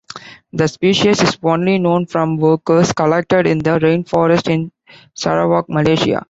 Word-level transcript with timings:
The 0.51 0.67
species 0.67 1.21
is 1.21 1.37
only 1.43 1.77
known 1.77 2.07
from 2.07 2.37
workers 2.37 2.91
collected 2.91 3.45
in 3.45 3.59
the 3.59 3.77
rainforest 3.79 4.49
in 4.49 4.71
Sarawak, 5.13 5.69
Malaysia. 5.69 6.19